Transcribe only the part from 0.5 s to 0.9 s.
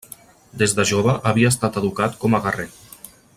Des de